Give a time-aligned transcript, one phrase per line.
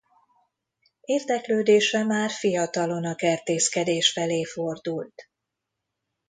[1.01, 5.29] Érdeklődése már fiatalon a kertészkedés felé fordult.